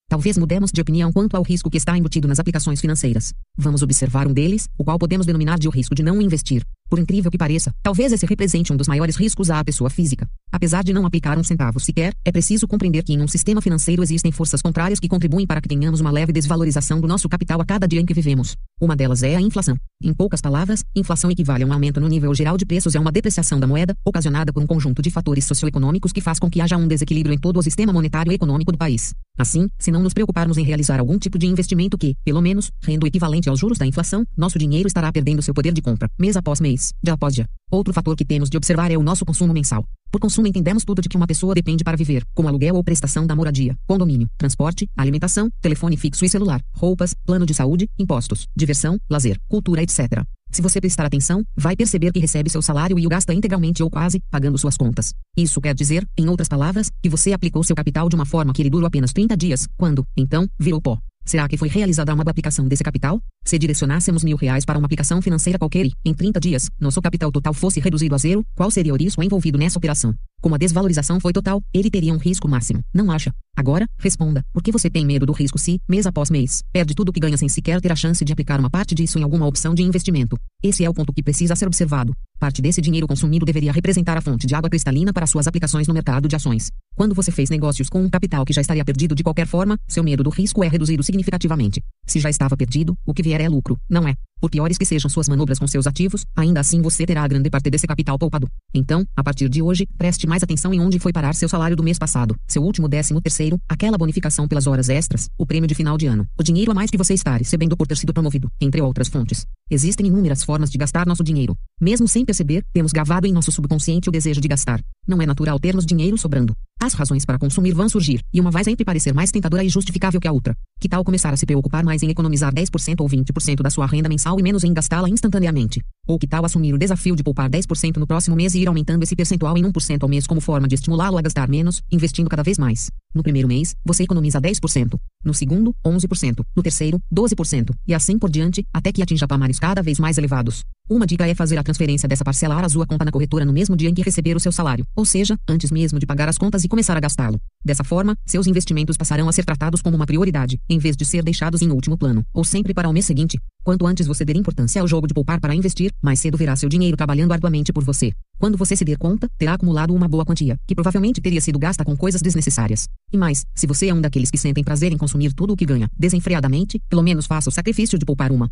[0.09, 3.33] Talvez mudemos de opinião quanto ao risco que está embutido nas aplicações financeiras.
[3.59, 6.63] Vamos observar um deles, o qual podemos denominar de o risco de não investir.
[6.89, 10.29] Por incrível que pareça, talvez esse represente um dos maiores riscos à pessoa física.
[10.53, 14.03] Apesar de não aplicar um centavo sequer, é preciso compreender que em um sistema financeiro
[14.03, 17.65] existem forças contrárias que contribuem para que tenhamos uma leve desvalorização do nosso capital a
[17.65, 18.57] cada dia em que vivemos.
[18.81, 19.77] Uma delas é a inflação.
[20.03, 23.01] Em poucas palavras, inflação equivale a um aumento no nível geral de preços e a
[23.01, 26.61] uma depreciação da moeda, ocasionada por um conjunto de fatores socioeconômicos que faz com que
[26.61, 29.15] haja um desequilíbrio em todo o sistema monetário e econômico do país.
[29.39, 33.05] Assim, se não nos preocuparmos em realizar algum tipo de investimento que, pelo menos, renda
[33.05, 36.37] o equivalente aos juros da inflação, nosso dinheiro estará perdendo seu poder de compra, mês
[36.37, 37.47] após mês, dia após dia.
[37.71, 39.85] Outro fator que temos de observar é o nosso consumo mensal.
[40.11, 43.27] Por consumo entendemos tudo de que uma pessoa depende para viver, como aluguel ou prestação
[43.27, 48.99] da moradia, condomínio, transporte, alimentação, telefone fixo e celular, roupas, plano de saúde, impostos, diversão,
[49.11, 50.25] lazer, cultura, etc.
[50.51, 53.91] Se você prestar atenção, vai perceber que recebe seu salário e o gasta integralmente ou
[53.91, 55.13] quase, pagando suas contas.
[55.37, 58.63] Isso quer dizer, em outras palavras, que você aplicou seu capital de uma forma que
[58.63, 60.99] ele durou apenas 30 dias, quando, então, virou pó.
[61.27, 63.21] Será que foi realizada uma aplicação desse capital?
[63.47, 67.31] Se direcionássemos mil reais para uma aplicação financeira qualquer e, em 30 dias, nosso capital
[67.31, 70.13] total fosse reduzido a zero, qual seria o risco envolvido nessa operação?
[70.43, 73.33] Como a desvalorização foi total, ele teria um risco máximo, não acha?
[73.57, 77.13] Agora, responda, por que você tem medo do risco se, mês após mês, perde tudo
[77.13, 79.75] que ganha sem sequer ter a chance de aplicar uma parte disso em alguma opção
[79.75, 80.37] de investimento?
[80.63, 82.13] Esse é o ponto que precisa ser observado.
[82.39, 85.95] Parte desse dinheiro consumido deveria representar a fonte de água cristalina para suas aplicações no
[85.95, 86.71] mercado de ações.
[86.95, 90.05] Quando você fez negócios com um capital que já estaria perdido de qualquer forma, seu
[90.05, 91.81] medo do risco é reduzido significativamente.
[92.07, 94.15] Se já estava perdido, o que vier é lucro, não é?
[94.39, 97.49] Por piores que sejam suas manobras com seus ativos, ainda assim você terá a grande
[97.49, 98.47] parte desse capital poupado.
[98.75, 101.83] Então, a partir de hoje, preste mais atenção em onde foi parar seu salário do
[101.83, 105.97] mês passado, seu último décimo terceiro, aquela bonificação pelas horas extras, o prêmio de final
[105.97, 108.83] de ano, o dinheiro a mais que você está recebendo por ter sido promovido, entre
[108.83, 109.47] outras fontes.
[109.71, 111.57] Existem inúmeras formas de gastar nosso dinheiro.
[111.81, 114.83] Mesmo sem perceber, temos gravado em nosso subconsciente o desejo de gastar.
[115.09, 116.55] Não é natural termos dinheiro sobrando.
[116.79, 120.21] As razões para consumir vão surgir, e uma vai sempre parecer mais tentadora e justificável
[120.21, 120.55] que a outra.
[120.79, 124.11] Que tal começar a se preocupar mais em economizar 10% ou 20% da sua renda
[124.11, 125.81] mensal e menos em gastá-la instantaneamente?
[126.07, 129.03] Ou que tal assumir o desafio de poupar 10% no próximo mês e ir aumentando
[129.03, 132.43] esse percentual em 1% ao mês como forma de estimulá-lo a gastar menos, investindo cada
[132.43, 132.91] vez mais?
[133.15, 134.99] No primeiro mês, você economiza 10%.
[135.25, 136.45] No segundo, 11%.
[136.55, 137.75] No terceiro, 12%.
[137.87, 140.65] E assim por diante, até que atinja patamares cada vez mais elevados.
[140.89, 143.77] Uma dica é fazer a transferência dessa parcela à sua conta na corretora no mesmo
[143.77, 146.63] dia em que receber o seu salário, ou seja, antes mesmo de pagar as contas
[146.63, 147.41] e começar a gastá-lo.
[147.65, 151.25] Dessa forma, seus investimentos passarão a ser tratados como uma prioridade, em vez de ser
[151.25, 153.37] deixados em último plano, ou sempre para o mês seguinte.
[153.65, 156.69] Quanto antes você der importância ao jogo de poupar para investir, mais cedo verá seu
[156.69, 158.13] dinheiro trabalhando arduamente por você.
[158.39, 161.85] Quando você se der conta, terá acumulado uma boa quantia, que provavelmente teria sido gasta
[161.85, 162.87] com coisas desnecessárias.
[163.13, 165.65] E mais, se você é um daqueles que sentem prazer em consumir tudo o que
[165.65, 168.51] ganha, desenfreadamente, pelo menos faça o sacrifício de poupar uma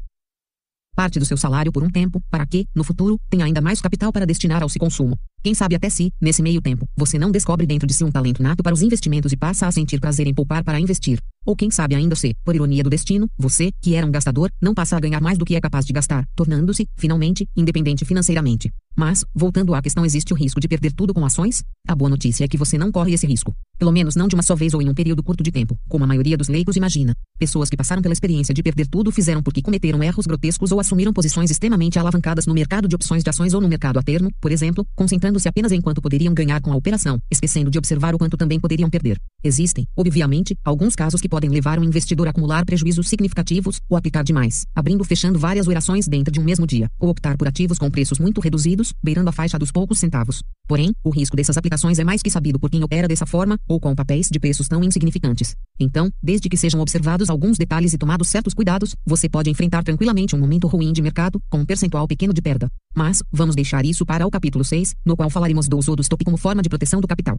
[0.95, 4.13] parte do seu salário por um tempo, para que, no futuro, tenha ainda mais capital
[4.13, 5.19] para destinar ao seu consumo.
[5.45, 8.43] Quem sabe até se, nesse meio tempo, você não descobre dentro de si um talento
[8.43, 11.21] nato para os investimentos e passa a sentir prazer em poupar para investir.
[11.45, 14.73] Ou quem sabe ainda se, por ironia do destino, você, que era um gastador, não
[14.73, 18.73] passa a ganhar mais do que é capaz de gastar, tornando-se, finalmente, independente financeiramente.
[18.97, 21.63] Mas, voltando à questão, existe o risco de perder tudo com ações?
[21.87, 23.55] A boa notícia é que você não corre esse risco.
[23.85, 26.05] Pelo menos não de uma só vez ou em um período curto de tempo, como
[26.05, 27.15] a maioria dos leigos imagina.
[27.39, 31.13] Pessoas que passaram pela experiência de perder tudo fizeram porque cometeram erros grotescos ou assumiram
[31.13, 34.51] posições extremamente alavancadas no mercado de opções de ações ou no mercado a termo, por
[34.51, 38.39] exemplo, concentrando-se apenas em quanto poderiam ganhar com a operação, esquecendo de observar o quanto
[38.39, 39.19] também poderiam perder.
[39.43, 44.25] Existem, obviamente, alguns casos que podem levar um investidor a acumular prejuízos significativos ou aplicar
[44.25, 47.79] demais, abrindo ou fechando várias operações dentro de um mesmo dia, ou optar por ativos
[47.79, 50.43] com preços muito reduzidos beirando a faixa dos poucos centavos.
[50.67, 53.81] Porém, o risco dessas aplicações é mais que sabido por quem opera dessa forma, ou
[53.81, 55.57] com papéis de preços tão insignificantes.
[55.79, 60.37] Então, desde que sejam observados alguns detalhes e tomados certos cuidados, você pode enfrentar tranquilamente
[60.37, 62.69] um momento ruim de mercado, com um percentual pequeno de perda.
[62.95, 66.25] Mas, vamos deixar isso para o capítulo 6, no qual falaremos do uso do stop
[66.25, 67.37] como forma de proteção do capital.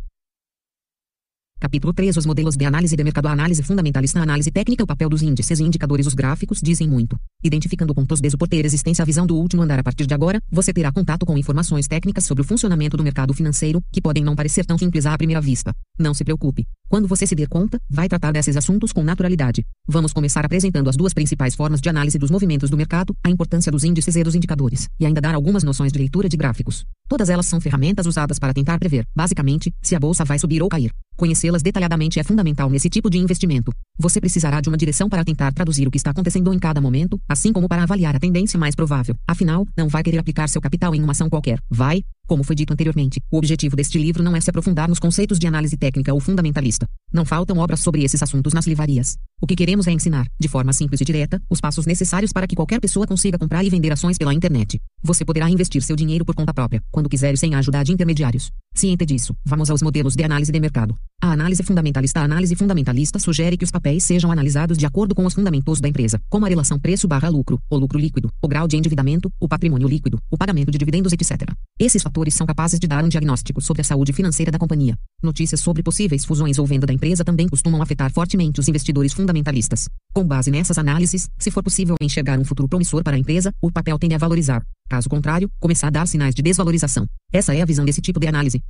[1.66, 4.88] Capítulo 3 Os modelos de análise de mercado A análise fundamentalista A análise técnica O
[4.88, 7.18] papel dos índices e indicadores Os gráficos dizem muito.
[7.44, 10.42] Identificando pontos de por ter existência a visão do último andar a partir de agora,
[10.52, 14.36] você terá contato com informações técnicas sobre o funcionamento do mercado financeiro, que podem não
[14.36, 15.74] parecer tão simples à primeira vista.
[15.98, 16.66] Não se preocupe.
[16.90, 19.64] Quando você se der conta, vai tratar desses assuntos com naturalidade.
[19.88, 23.72] Vamos começar apresentando as duas principais formas de análise dos movimentos do mercado, a importância
[23.72, 26.84] dos índices e dos indicadores, e ainda dar algumas noções de leitura de gráficos.
[27.08, 30.70] Todas elas são ferramentas usadas para tentar prever, basicamente, se a bolsa vai subir ou
[30.70, 30.92] cair.
[31.18, 33.72] Conhecê-las detalhadamente é fundamental nesse tipo de investimento.
[33.98, 37.20] Você precisará de uma direção para tentar traduzir o que está acontecendo em cada momento,
[37.30, 39.16] assim como para avaliar a tendência mais provável.
[39.26, 42.04] Afinal, não vai querer aplicar seu capital em uma ação qualquer, vai?
[42.28, 45.48] Como foi dito anteriormente, o objetivo deste livro não é se aprofundar nos conceitos de
[45.48, 46.88] análise técnica ou fundamentalista.
[47.14, 49.16] Não faltam obras sobre esses assuntos nas livrarias.
[49.42, 52.56] O que queremos é ensinar, de forma simples e direta, os passos necessários para que
[52.56, 54.82] qualquer pessoa consiga comprar e vender ações pela internet.
[55.04, 57.92] Você poderá investir seu dinheiro por conta própria, quando quiser e sem a ajuda de
[57.92, 58.50] intermediários.
[58.74, 60.98] Ciente disso, vamos aos modelos de análise de mercado.
[61.26, 65.26] A análise fundamentalista A análise fundamentalista sugere que os papéis sejam analisados de acordo com
[65.26, 69.32] os fundamentos da empresa, como a relação preço-lucro, o lucro líquido, o grau de endividamento,
[69.40, 71.52] o patrimônio líquido, o pagamento de dividendos, etc.
[71.80, 74.96] Esses fatores são capazes de dar um diagnóstico sobre a saúde financeira da companhia.
[75.24, 79.90] Notícias sobre possíveis fusões ou venda da empresa também costumam afetar fortemente os investidores fundamentalistas.
[80.14, 83.72] Com base nessas análises, se for possível enxergar um futuro promissor para a empresa, o
[83.72, 84.64] papel tende a valorizar.
[84.88, 87.08] Caso contrário, começar a dar sinais de desvalorização.
[87.34, 88.62] Essa é a visão desse tipo de análise.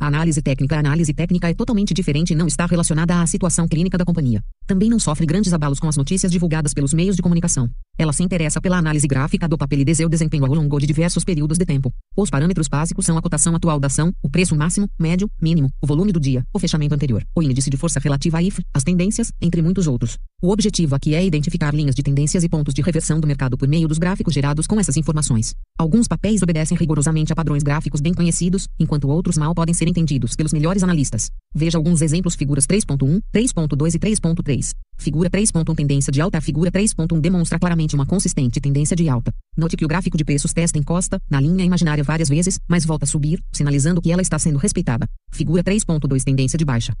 [0.00, 3.96] Análise técnica A análise técnica é totalmente diferente e não está relacionada à situação clínica
[3.96, 4.42] da companhia.
[4.66, 7.68] Também não sofre grandes abalos com as notícias divulgadas pelos meios de comunicação.
[7.98, 11.22] Ela se interessa pela análise gráfica do papel e seu desempenho ao longo de diversos
[11.22, 11.92] períodos de tempo.
[12.16, 15.86] Os parâmetros básicos são a cotação atual da ação, o preço máximo, médio, mínimo, o
[15.86, 19.32] volume do dia, o fechamento anterior, o índice de força relativa a IF, as tendências,
[19.40, 20.18] entre muitos outros.
[20.42, 23.68] O objetivo aqui é identificar linhas de tendências e pontos de reversão do mercado por
[23.68, 25.54] meio dos gráficos gerados com essas informações.
[25.78, 30.34] Alguns papéis obedecem rigorosamente a padrões gráficos bem conhecidos, enquanto outros mal podem ser entendidos
[30.34, 31.30] pelos melhores analistas.
[31.54, 34.53] Veja alguns exemplos figuras 3.1, 3.2 e 3.3.
[34.96, 39.32] Figura 3.1 Tendência de alta A figura 3.1 demonstra claramente uma consistente tendência de alta.
[39.56, 43.04] Note que o gráfico de preços testa encosta, na linha imaginária várias vezes, mas volta
[43.04, 45.06] a subir, sinalizando que ela está sendo respeitada.
[45.32, 46.94] Figura 3.2 Tendência de baixa.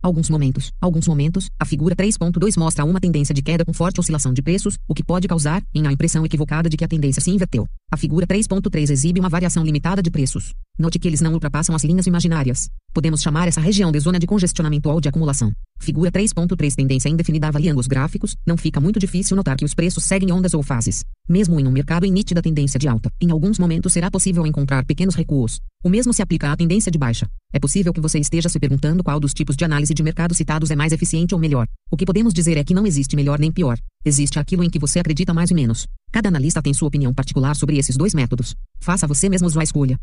[0.00, 4.32] Alguns momentos, alguns momentos, a figura 3.2 mostra uma tendência de queda com forte oscilação
[4.32, 7.32] de preços, o que pode causar, em a impressão equivocada de que a tendência se
[7.32, 7.66] inverteu.
[7.90, 10.54] A figura 3.3 exibe uma variação limitada de preços.
[10.78, 12.70] Note que eles não ultrapassam as linhas imaginárias.
[12.92, 15.52] Podemos chamar essa região de zona de congestionamento ou de acumulação.
[15.78, 20.04] Figura 3.3 Tendência indefinida avaliando os gráficos, não fica muito difícil notar que os preços
[20.04, 21.04] seguem ondas ou fases.
[21.28, 24.84] Mesmo em um mercado em nítida tendência de alta, em alguns momentos será possível encontrar
[24.84, 25.60] pequenos recuos.
[25.84, 27.28] O mesmo se aplica à tendência de baixa.
[27.52, 30.70] É possível que você esteja se perguntando qual dos tipos de análise de mercado citados
[30.70, 31.66] é mais eficiente ou melhor.
[31.90, 33.78] O que podemos dizer é que não existe melhor nem pior.
[34.04, 35.86] Existe aquilo em que você acredita mais e menos.
[36.10, 38.56] Cada analista tem sua opinião particular sobre esses dois métodos.
[38.80, 39.98] Faça você mesmo sua escolha.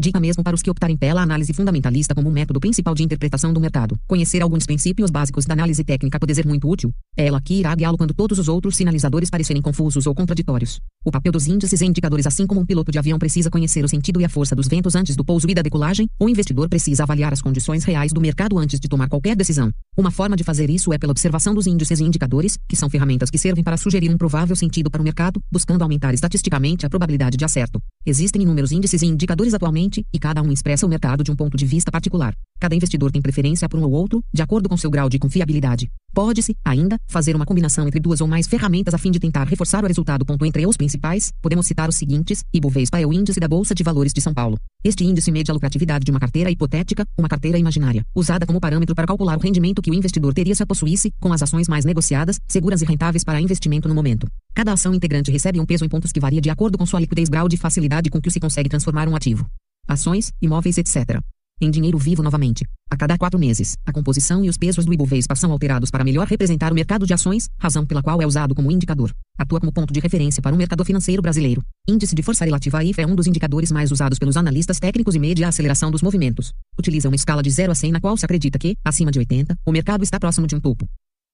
[0.00, 3.52] Dica mesmo para os que optarem pela análise fundamentalista como um método principal de interpretação
[3.52, 4.00] do mercado.
[4.06, 6.90] Conhecer alguns princípios básicos da análise técnica pode ser muito útil.
[7.14, 10.80] Ela que irá guiá-lo quando todos os outros sinalizadores parecerem confusos ou contraditórios.
[11.02, 13.88] O papel dos índices e indicadores assim como um piloto de avião precisa conhecer o
[13.88, 17.04] sentido e a força dos ventos antes do pouso e da decolagem, o investidor precisa
[17.04, 19.72] avaliar as condições reais do mercado antes de tomar qualquer decisão.
[19.96, 23.30] Uma forma de fazer isso é pela observação dos índices e indicadores, que são ferramentas
[23.30, 27.38] que servem para sugerir um provável sentido para o mercado, buscando aumentar estatisticamente a probabilidade
[27.38, 27.80] de acerto.
[28.04, 31.56] Existem inúmeros índices e indicadores atualmente, e cada um expressa o mercado de um ponto
[31.56, 32.34] de vista particular.
[32.60, 35.90] Cada investidor tem preferência por um ou outro, de acordo com seu grau de confiabilidade.
[36.12, 39.82] Pode-se, ainda, fazer uma combinação entre duas ou mais ferramentas a fim de tentar reforçar
[39.82, 40.26] o resultado.
[40.44, 44.12] Entre os principais, podemos citar os seguintes: Ibovespa é o índice da Bolsa de Valores
[44.12, 44.58] de São Paulo.
[44.84, 48.94] Este índice mede a lucratividade de uma carteira hipotética, uma carteira imaginária, usada como parâmetro
[48.94, 51.86] para calcular o rendimento que o investidor teria se a possuísse, com as ações mais
[51.86, 54.28] negociadas, seguras e rentáveis para investimento no momento.
[54.54, 57.30] Cada ação integrante recebe um peso em pontos que varia de acordo com sua liquidez,
[57.30, 59.46] grau de facilidade com que se consegue transformar um ativo
[59.90, 61.20] ações, imóveis, etc.
[61.62, 62.64] Em dinheiro vivo novamente.
[62.90, 66.26] A cada quatro meses, a composição e os pesos do Ibovespa são alterados para melhor
[66.26, 69.12] representar o mercado de ações, razão pela qual é usado como indicador.
[69.38, 71.62] Atua como ponto de referência para o mercado financeiro brasileiro.
[71.86, 75.14] Índice de força relativa a IFA é um dos indicadores mais usados pelos analistas técnicos
[75.14, 76.54] e mede a aceleração dos movimentos.
[76.78, 79.54] Utiliza uma escala de 0 a 100 na qual se acredita que, acima de 80,
[79.66, 80.88] o mercado está próximo de um topo.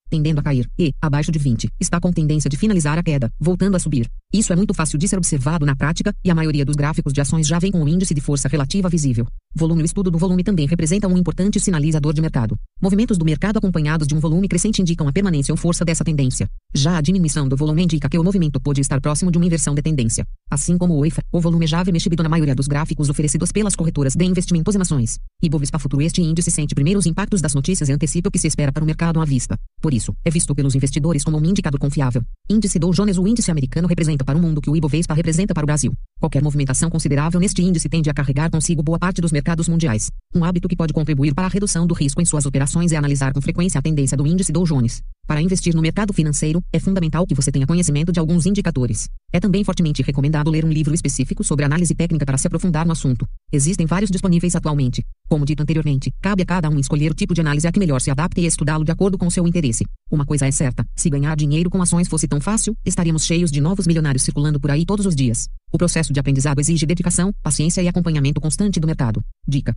[0.09, 3.77] Tendendo a cair, e, abaixo de 20, está com tendência de finalizar a queda, voltando
[3.77, 4.09] a subir.
[4.33, 7.21] Isso é muito fácil de ser observado na prática, e a maioria dos gráficos de
[7.21, 9.27] ações já vem com o índice de força relativa visível.
[9.55, 12.59] Volume O estudo do volume também representa um importante sinalizador de mercado.
[12.81, 16.47] Movimentos do mercado acompanhados de um volume crescente indicam a permanência ou força dessa tendência.
[16.75, 19.75] Já a diminuição do volume indica que o movimento pode estar próximo de uma inversão
[19.75, 20.27] de tendência.
[20.51, 23.75] Assim como o EIFA, o volume já vem mexido na maioria dos gráficos oferecidos pelas
[23.75, 25.19] corretoras de investimentos em ações.
[25.43, 28.39] E Bovespa Futuro este índice sente primeiro os impactos das notícias e antecipa o que
[28.39, 29.57] se espera para o mercado à vista.
[29.81, 32.23] Por isso, é visto pelos investidores como um indicador confiável.
[32.49, 35.65] Índice Dow Jones O índice americano representa para o mundo que o Ibovespa representa para
[35.65, 35.93] o Brasil.
[36.21, 40.11] Qualquer movimentação considerável neste índice tende a carregar consigo boa parte dos mercados mundiais.
[40.35, 43.33] Um hábito que pode contribuir para a redução do risco em suas operações é analisar
[43.33, 45.03] com frequência a tendência do índice Dow Jones.
[45.27, 49.09] Para investir no mercado financeiro, é fundamental que você tenha conhecimento de alguns indicadores.
[49.33, 52.93] É também fortemente recomendado ler um livro específico sobre análise técnica para se aprofundar no
[52.93, 53.27] assunto.
[53.53, 55.03] Existem vários disponíveis atualmente.
[55.29, 58.01] Como dito anteriormente, cabe a cada um escolher o tipo de análise a que melhor
[58.01, 59.85] se adapte e estudá-lo de acordo com seu interesse.
[60.09, 63.61] Uma coisa é certa: se ganhar dinheiro com ações fosse tão fácil, estaríamos cheios de
[63.61, 65.49] novos milionários circulando por aí todos os dias.
[65.73, 69.21] O processo de aprendizado exige dedicação, paciência e acompanhamento constante do mercado.
[69.47, 69.77] Dica: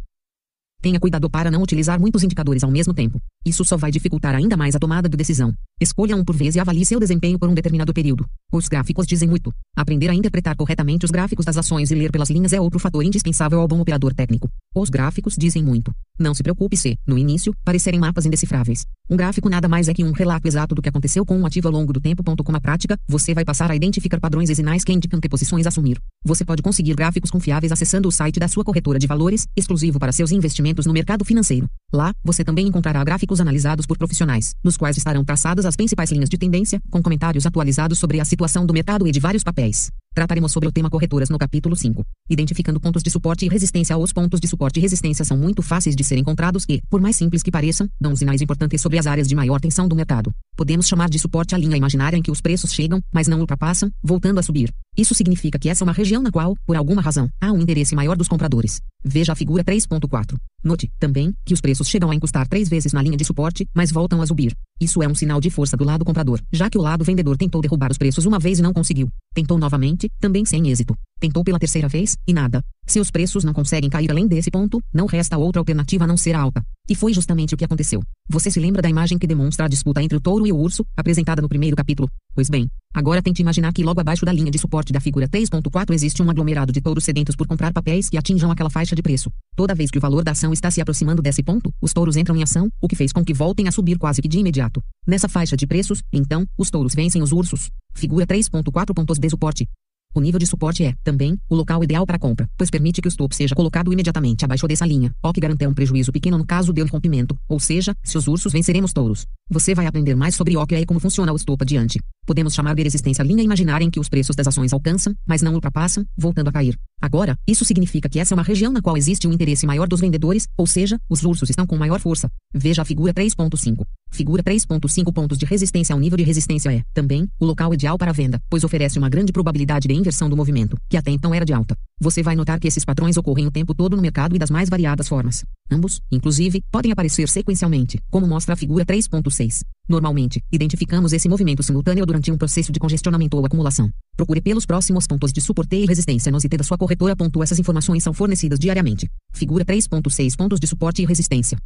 [0.81, 3.21] Tenha cuidado para não utilizar muitos indicadores ao mesmo tempo.
[3.45, 5.53] Isso só vai dificultar ainda mais a tomada de decisão.
[5.81, 8.25] Escolha um por vez e avalie seu desempenho por um determinado período.
[8.51, 9.53] Os gráficos dizem muito.
[9.73, 13.01] Aprender a interpretar corretamente os gráficos das ações e ler pelas linhas é outro fator
[13.01, 14.49] indispensável ao bom operador técnico.
[14.75, 15.93] Os gráficos dizem muito.
[16.19, 18.85] Não se preocupe se, no início, parecerem mapas indecifráveis.
[19.09, 21.69] Um gráfico nada mais é que um relato exato do que aconteceu com um ativo
[21.69, 22.21] ao longo do tempo.
[22.43, 25.65] Com a prática, você vai passar a identificar padrões e sinais que indicam que posições
[25.65, 25.97] assumir.
[26.25, 30.11] Você pode conseguir gráficos confiáveis acessando o site da sua corretora de valores, exclusivo para
[30.11, 31.67] seus investimentos no mercado financeiro.
[31.93, 36.29] Lá, você também encontrará gráficos analisados por profissionais, nos quais estarão traçadas as principais linhas
[36.29, 39.91] de tendência, com comentários atualizados sobre a situação do mercado e de vários papéis.
[40.13, 43.97] Trataremos sobre o tema corretoras no capítulo 5, identificando pontos de suporte e resistência.
[43.97, 47.15] Os pontos de suporte e resistência são muito fáceis de serem encontrados e, por mais
[47.15, 50.33] simples que pareçam, dão sinais importantes sobre as áreas de maior tensão do mercado.
[50.55, 53.89] Podemos chamar de suporte a linha imaginária em que os preços chegam, mas não ultrapassam,
[54.03, 54.73] voltando a subir.
[54.97, 57.95] Isso significa que essa é uma região na qual, por alguma razão, há um interesse
[57.95, 58.81] maior dos compradores.
[59.01, 60.35] Veja a figura 3.4.
[60.61, 63.91] Note, também, que os preços chegam a encostar três vezes na linha de suporte, mas
[63.91, 64.53] voltam a subir.
[64.81, 67.61] Isso é um sinal de força do lado comprador, já que o lado vendedor tentou
[67.61, 69.09] derrubar os preços uma vez e não conseguiu.
[69.33, 70.95] Tentou novamente, também sem êxito.
[71.19, 72.63] Tentou pela terceira vez, e nada.
[72.87, 76.15] Se os preços não conseguem cair além desse ponto, não resta outra alternativa a não
[76.15, 76.63] ser alta.
[76.89, 78.01] E foi justamente o que aconteceu.
[78.29, 80.85] Você se lembra da imagem que demonstra a disputa entre o touro e o urso,
[80.95, 82.09] apresentada no primeiro capítulo?
[82.33, 85.93] Pois bem, agora tente imaginar que logo abaixo da linha de suporte da figura 3.4
[85.93, 89.29] existe um aglomerado de touros sedentos por comprar papéis que atinjam aquela faixa de preço.
[89.55, 92.35] Toda vez que o valor da ação está se aproximando desse ponto, os touros entram
[92.35, 94.81] em ação, o que fez com que voltem a subir quase que de imediato.
[95.05, 97.69] Nessa faixa de preços, então, os touros vencem os ursos.
[97.93, 99.67] Figura 3.4 pontos de suporte.
[100.15, 103.09] O nível de suporte é, também, o local ideal para compra, pois permite que o
[103.09, 106.73] stop seja colocado imediatamente abaixo dessa linha, o que garante um prejuízo pequeno no caso
[106.73, 109.27] de rompimento, ou seja, se os ursos venceremos touros.
[109.51, 111.99] Você vai aprender mais sobre o que é e como funciona o stop adiante.
[112.29, 115.41] Podemos chamar de resistência a linha imaginária em que os preços das ações alcançam, mas
[115.41, 116.77] não ultrapassam, voltando a cair.
[117.01, 119.99] Agora, isso significa que essa é uma região na qual existe um interesse maior dos
[119.99, 122.29] vendedores, ou seja, os ursos estão com maior força.
[122.53, 123.83] Veja a figura 3.5.
[124.11, 128.11] Figura 3.5 pontos de resistência ao nível de resistência é, também, o local ideal para
[128.11, 131.43] a venda, pois oferece uma grande probabilidade de inversão do movimento, que até então era
[131.43, 131.75] de alta.
[131.99, 134.69] Você vai notar que esses padrões ocorrem o tempo todo no mercado e das mais
[134.69, 135.43] variadas formas.
[135.71, 139.61] Ambos, inclusive, podem aparecer sequencialmente, como mostra a figura 3.6.
[139.89, 143.89] Normalmente, identificamos esse movimento simultâneo durante um processo de congestionamento ou acumulação.
[144.15, 147.15] Procure pelos próximos pontos de suporte e resistência no IT da sua corretora.
[147.41, 149.09] Essas informações são fornecidas diariamente.
[149.33, 151.57] Figura 3.6 pontos de suporte e resistência.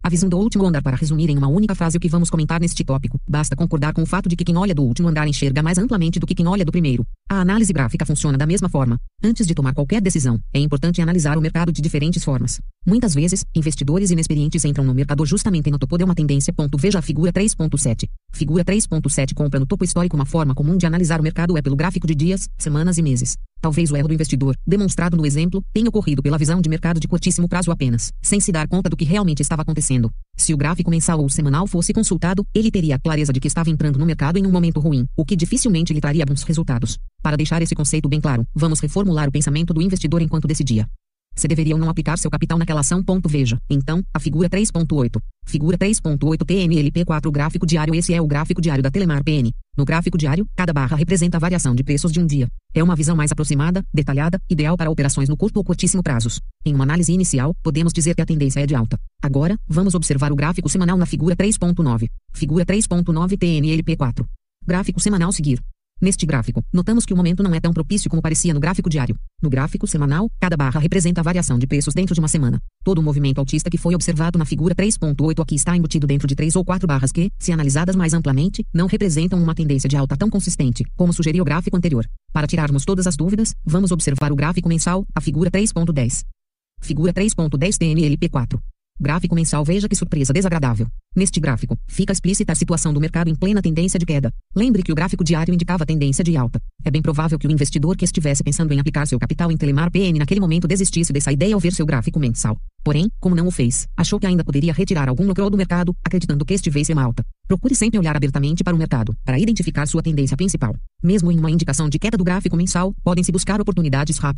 [0.00, 2.60] A visão do último andar para resumir em uma única frase o que vamos comentar
[2.60, 3.20] neste tópico.
[3.28, 6.20] Basta concordar com o fato de que quem olha do último andar enxerga mais amplamente
[6.20, 7.04] do que quem olha do primeiro.
[7.28, 8.98] A análise gráfica funciona da mesma forma.
[9.22, 12.60] Antes de tomar qualquer decisão, é importante analisar o mercado de diferentes formas.
[12.86, 16.54] Muitas vezes, investidores inexperientes entram no mercado justamente no topo de uma tendência.
[16.78, 18.08] Veja a figura 3.7.
[18.32, 21.76] Figura 3.7 compra no topo histórico uma forma comum de analisar o mercado é pelo
[21.76, 23.36] gráfico de dias, semanas e meses.
[23.60, 27.08] Talvez o erro do investidor, demonstrado no exemplo, tenha ocorrido pela visão de mercado de
[27.08, 30.10] curtíssimo prazo apenas, sem se dar conta do que realmente estava acontecendo.
[30.36, 33.70] Se o gráfico mensal ou semanal fosse consultado, ele teria a clareza de que estava
[33.70, 36.98] entrando no mercado em um momento ruim, o que dificilmente lhe traria bons resultados.
[37.22, 40.88] Para deixar esse conceito bem claro, vamos reformular o pensamento do investidor enquanto decidia
[41.38, 43.02] se deveria ou não aplicar seu capital naquela ação.
[43.26, 45.20] Veja, então, a figura 3.8.
[45.46, 49.50] Figura 3.8 TNLP4 Gráfico diário Esse é o gráfico diário da Telemar PN.
[49.76, 52.48] No gráfico diário, cada barra representa a variação de preços de um dia.
[52.74, 56.40] É uma visão mais aproximada, detalhada, ideal para operações no curto ou curtíssimo prazos.
[56.66, 58.98] Em uma análise inicial, podemos dizer que a tendência é de alta.
[59.22, 62.08] Agora, vamos observar o gráfico semanal na figura 3.9.
[62.32, 64.26] Figura 3.9 TNLP4.
[64.66, 65.62] Gráfico semanal seguir.
[66.00, 69.18] Neste gráfico, notamos que o momento não é tão propício como parecia no gráfico diário.
[69.42, 72.62] No gráfico semanal, cada barra representa a variação de preços dentro de uma semana.
[72.84, 76.36] Todo o movimento altista que foi observado na figura 3.8 aqui está embutido dentro de
[76.36, 80.16] três ou quatro barras que, se analisadas mais amplamente, não representam uma tendência de alta
[80.16, 82.06] tão consistente, como sugeria o gráfico anterior.
[82.32, 86.22] Para tirarmos todas as dúvidas, vamos observar o gráfico mensal, a figura 3.10.
[86.80, 88.60] Figura 3.10 TNLP4.
[89.00, 90.88] Gráfico mensal Veja que surpresa desagradável.
[91.14, 94.32] Neste gráfico, fica explícita a situação do mercado em plena tendência de queda.
[94.54, 96.60] Lembre que o gráfico diário indicava tendência de alta.
[96.84, 99.90] É bem provável que o investidor que estivesse pensando em aplicar seu capital em Telemar
[99.90, 102.56] PN naquele momento desistisse dessa ideia ao ver seu gráfico mensal.
[102.84, 106.44] Porém, como não o fez, achou que ainda poderia retirar algum lucro do mercado, acreditando
[106.44, 107.24] que estivesse em alta.
[107.46, 110.76] Procure sempre olhar abertamente para o mercado, para identificar sua tendência principal.
[111.02, 114.28] Mesmo em uma indicação de queda do gráfico mensal, podem-se buscar oportunidades rápidas